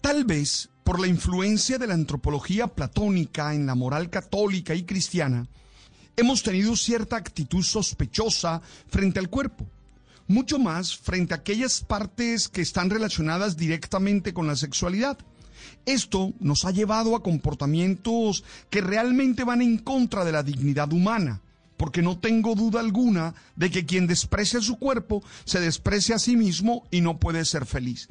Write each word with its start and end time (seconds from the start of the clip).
Tal 0.00 0.24
vez 0.24 0.70
por 0.84 1.00
la 1.00 1.06
influencia 1.06 1.78
de 1.78 1.86
la 1.86 1.94
antropología 1.94 2.66
platónica 2.66 3.54
en 3.54 3.66
la 3.66 3.74
moral 3.74 4.10
católica 4.10 4.74
y 4.74 4.82
cristiana, 4.84 5.46
hemos 6.16 6.42
tenido 6.42 6.76
cierta 6.76 7.16
actitud 7.16 7.62
sospechosa 7.62 8.60
frente 8.88 9.18
al 9.18 9.30
cuerpo. 9.30 9.66
Mucho 10.28 10.58
más 10.58 10.96
frente 10.96 11.34
a 11.34 11.38
aquellas 11.38 11.80
partes 11.82 12.48
que 12.48 12.62
están 12.62 12.90
relacionadas 12.90 13.56
directamente 13.56 14.32
con 14.32 14.46
la 14.46 14.56
sexualidad. 14.56 15.18
Esto 15.84 16.32
nos 16.40 16.64
ha 16.64 16.70
llevado 16.70 17.16
a 17.16 17.22
comportamientos 17.22 18.44
que 18.70 18.80
realmente 18.80 19.44
van 19.44 19.62
en 19.62 19.78
contra 19.78 20.24
de 20.24 20.32
la 20.32 20.42
dignidad 20.42 20.92
humana, 20.92 21.40
porque 21.76 22.02
no 22.02 22.18
tengo 22.18 22.54
duda 22.54 22.80
alguna 22.80 23.34
de 23.56 23.70
que 23.70 23.84
quien 23.84 24.06
desprecia 24.06 24.60
su 24.60 24.78
cuerpo 24.78 25.22
se 25.44 25.60
desprecia 25.60 26.16
a 26.16 26.20
sí 26.20 26.36
mismo 26.36 26.84
y 26.90 27.00
no 27.00 27.18
puede 27.18 27.44
ser 27.44 27.66
feliz. 27.66 28.08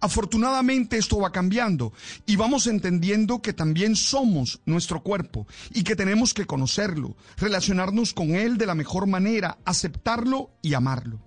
Afortunadamente 0.00 0.98
esto 0.98 1.18
va 1.18 1.32
cambiando 1.32 1.92
y 2.26 2.36
vamos 2.36 2.66
entendiendo 2.66 3.40
que 3.40 3.52
también 3.52 3.96
somos 3.96 4.60
nuestro 4.66 5.02
cuerpo 5.02 5.46
y 5.72 5.82
que 5.82 5.96
tenemos 5.96 6.34
que 6.34 6.46
conocerlo, 6.46 7.16
relacionarnos 7.36 8.12
con 8.12 8.34
él 8.34 8.58
de 8.58 8.66
la 8.66 8.74
mejor 8.74 9.06
manera, 9.06 9.58
aceptarlo 9.64 10.50
y 10.60 10.74
amarlo. 10.74 11.20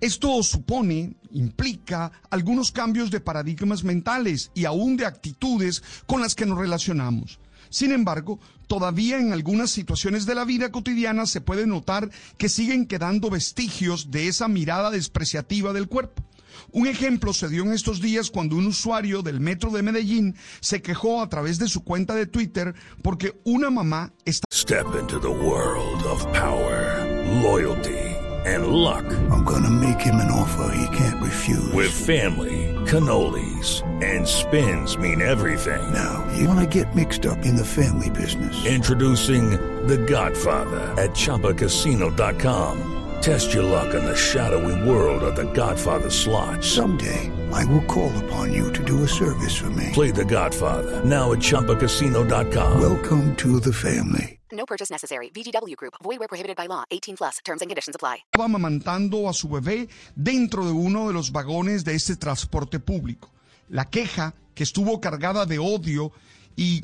Esto 0.00 0.42
supone, 0.42 1.16
implica 1.30 2.12
algunos 2.28 2.70
cambios 2.70 3.10
de 3.10 3.20
paradigmas 3.20 3.82
mentales 3.82 4.50
y 4.54 4.66
aún 4.66 4.98
de 4.98 5.06
actitudes 5.06 5.82
con 6.06 6.20
las 6.20 6.34
que 6.34 6.44
nos 6.44 6.58
relacionamos. 6.58 7.40
Sin 7.70 7.92
embargo, 7.92 8.38
todavía 8.66 9.18
en 9.18 9.32
algunas 9.32 9.70
situaciones 9.70 10.26
de 10.26 10.34
la 10.34 10.44
vida 10.44 10.70
cotidiana 10.70 11.24
se 11.24 11.40
puede 11.40 11.66
notar 11.66 12.10
que 12.36 12.50
siguen 12.50 12.86
quedando 12.86 13.30
vestigios 13.30 14.10
de 14.10 14.28
esa 14.28 14.48
mirada 14.48 14.90
despreciativa 14.90 15.72
del 15.72 15.88
cuerpo. 15.88 16.25
Un 16.72 16.86
ejemplo 16.86 17.32
se 17.32 17.48
dio 17.48 17.62
en 17.62 17.72
estos 17.72 18.00
días 18.00 18.30
cuando 18.30 18.56
un 18.56 18.66
usuario 18.66 19.22
del 19.22 19.40
metro 19.40 19.70
de 19.70 19.82
Medellín 19.82 20.34
se 20.60 20.82
quejó 20.82 21.22
a 21.22 21.28
través 21.28 21.58
de 21.58 21.68
su 21.68 21.84
cuenta 21.84 22.14
de 22.14 22.26
Twitter 22.26 22.74
porque 23.02 23.40
una 23.44 23.70
mamá 23.70 24.12
está... 24.24 24.44
Step 24.52 24.86
into 24.98 25.18
the 25.20 25.30
world 25.30 26.02
of 26.04 26.24
power, 26.32 27.04
loyalty, 27.42 27.98
and 28.46 28.68
luck. 28.68 29.04
I'm 29.30 29.44
gonna 29.44 29.70
make 29.70 30.00
him 30.00 30.16
an 30.16 30.30
offer 30.30 30.72
he 30.74 30.96
can't 30.96 31.22
refuse. 31.22 31.72
With 31.72 31.90
family, 31.90 32.74
cannolis, 32.86 33.82
and 34.02 34.26
spins 34.26 34.96
mean 34.98 35.20
everything. 35.20 35.92
Now, 35.92 36.26
you 36.36 36.48
wanna 36.48 36.66
get 36.66 36.94
mixed 36.94 37.26
up 37.26 37.44
in 37.44 37.56
the 37.56 37.64
family 37.64 38.10
business. 38.10 38.64
Introducing 38.66 39.50
The 39.86 39.98
Godfather 39.98 40.80
at 41.00 41.10
ChumbaCasino.com. 41.10 42.95
Test 43.20 43.52
your 43.52 43.64
luck 43.64 43.94
in 43.94 44.04
the 44.04 44.14
shadowy 44.16 44.88
world 44.88 45.22
of 45.22 45.34
The 45.34 45.50
Godfather 45.52 46.10
slot. 46.10 46.62
Someday, 46.62 47.30
I 47.52 47.64
will 47.66 47.84
call 47.84 48.12
upon 48.24 48.52
you 48.52 48.72
to 48.72 48.84
do 48.84 49.02
a 49.04 49.08
service 49.08 49.56
for 49.56 49.70
me. 49.70 49.90
Play 49.92 50.10
The 50.12 50.24
Godfather 50.24 51.04
now 51.04 51.32
at 51.32 51.38
ChumbaCasino.com. 51.40 52.80
Welcome 52.80 53.34
to 53.36 53.60
the 53.60 53.72
family. 53.72 54.38
No 54.52 54.64
purchase 54.64 54.90
necessary. 54.90 55.30
VGW 55.30 55.76
Group. 55.76 55.94
Void 56.02 56.18
where 56.18 56.28
prohibited 56.28 56.56
by 56.56 56.66
law. 56.66 56.84
18 56.90 57.16
plus. 57.16 57.38
Terms 57.44 57.62
and 57.62 57.70
conditions 57.70 57.94
apply. 57.96 58.18
estaba 58.32 58.44
amamantando 58.44 59.28
a 59.28 59.32
su 59.32 59.48
bebé 59.48 59.88
dentro 60.14 60.64
de 60.64 60.72
uno 60.72 61.08
de 61.08 61.12
los 61.12 61.30
vagones 61.32 61.84
de 61.84 61.94
este 61.94 62.16
transporte 62.16 62.78
público. 62.78 63.30
La 63.68 63.86
queja, 63.86 64.34
que 64.54 64.62
estuvo 64.62 65.00
cargada 65.00 65.44
de 65.46 65.58
odio 65.58 66.12
y 66.56 66.82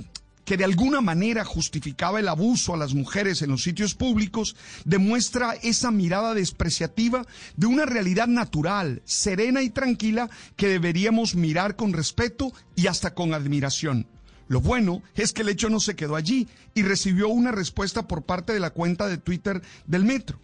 que 0.53 0.59
de 0.59 0.65
alguna 0.65 1.01
manera 1.01 1.47
justificaba 1.47 2.21
el 2.21 2.29
abuso 2.29 2.75
a 2.75 2.77
las 2.77 2.93
mujeres 2.93 3.41
en 3.41 3.49
los 3.49 3.63
sitios 3.63 3.95
públicos, 3.95 4.55
demuestra 4.85 5.55
esa 5.63 5.91
mirada 5.91 6.35
despreciativa 6.35 7.25
de 7.57 7.67
una 7.69 7.87
realidad 7.87 8.27
natural, 8.27 9.01
serena 9.07 9.63
y 9.63 9.71
tranquila 9.71 10.29
que 10.57 10.69
deberíamos 10.69 11.35
mirar 11.35 11.75
con 11.75 11.95
respeto 11.95 12.53
y 12.77 12.87
hasta 12.87 13.15
con 13.15 13.33
admiración. 13.33 14.07
Lo 14.47 14.61
bueno 14.61 15.03
es 15.15 15.33
que 15.33 15.41
el 15.41 15.49
hecho 15.49 15.71
no 15.71 15.81
se 15.81 15.97
quedó 15.97 16.17
allí 16.17 16.47
y 16.75 16.83
recibió 16.83 17.31
una 17.31 17.51
respuesta 17.51 18.07
por 18.07 18.21
parte 18.21 18.53
de 18.53 18.61
la 18.61 18.75
cuenta 18.75 19.09
de 19.09 19.17
Twitter 19.17 19.63
del 19.87 20.05
Metro. 20.05 20.39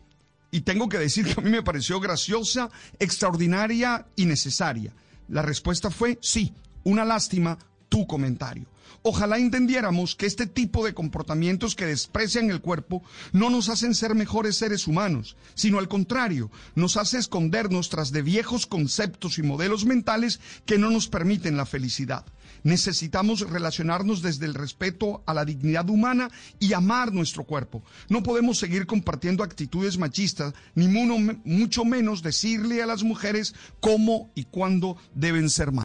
Y 0.51 0.63
tengo 0.63 0.89
que 0.89 0.97
decir 0.97 1.27
que 1.27 1.39
a 1.39 1.45
mí 1.45 1.51
me 1.51 1.63
pareció 1.63 2.01
graciosa, 2.01 2.71
extraordinaria 2.99 4.07
y 4.17 4.25
necesaria. 4.25 4.91
La 5.29 5.43
respuesta 5.43 5.91
fue 5.91 6.19
sí, 6.23 6.55
una 6.85 7.05
lástima 7.05 7.59
tu 7.91 8.07
comentario. 8.07 8.65
Ojalá 9.03 9.39
entendiéramos 9.39 10.15
que 10.15 10.27
este 10.27 10.47
tipo 10.47 10.85
de 10.85 10.95
comportamientos 10.95 11.75
que 11.75 11.87
desprecian 11.87 12.51
el 12.51 12.61
cuerpo 12.61 13.03
no 13.33 13.51
nos 13.51 13.69
hacen 13.69 13.95
ser 13.95 14.15
mejores 14.15 14.57
seres 14.57 14.87
humanos, 14.87 15.37
sino 15.55 15.79
al 15.79 15.89
contrario, 15.89 16.51
nos 16.75 16.97
hace 16.97 17.19
escondernos 17.19 17.89
tras 17.89 18.13
de 18.13 18.23
viejos 18.23 18.67
conceptos 18.67 19.39
y 19.39 19.43
modelos 19.43 19.85
mentales 19.85 20.41
que 20.67 20.79
no 20.79 20.91
nos 20.91 21.09
permiten 21.09 21.57
la 21.57 21.67
felicidad. 21.67 22.25
Necesitamos 22.63 23.49
relacionarnos 23.49 24.23
desde 24.23 24.47
el 24.47 24.55
respeto 24.55 25.23
a 25.27 25.35
la 25.35 25.45
dignidad 25.45 25.89
humana 25.89 26.31
y 26.59 26.73
amar 26.73 27.13
nuestro 27.13 27.45
cuerpo. 27.45 27.83
No 28.09 28.23
podemos 28.23 28.59
seguir 28.59 28.87
compartiendo 28.87 29.45
actitudes 29.45 29.99
machistas, 29.99 30.55
ni 30.75 30.89
mucho 30.89 31.85
menos 31.85 32.23
decirle 32.23 32.83
a 32.83 32.87
las 32.87 33.03
mujeres 33.03 33.55
cómo 33.81 34.31
y 34.35 34.45
cuándo 34.45 34.97
deben 35.15 35.51
ser 35.51 35.73
más. 35.73 35.85